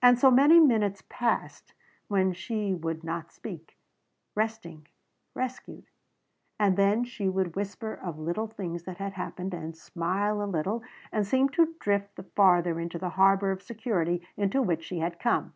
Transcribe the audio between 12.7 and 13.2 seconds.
into the